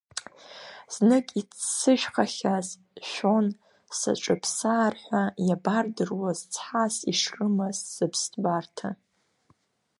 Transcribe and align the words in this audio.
Знык 0.93 1.27
иццышәхахьаз 1.39 2.67
шәон 3.09 3.45
саҿыԥсаар 3.97 4.93
ҳәа, 5.03 5.23
иабардыруаз 5.47 6.39
цҳас 6.53 6.95
ишрымаз 7.11 7.77
сыԥсҭбарҭа. 7.93 8.89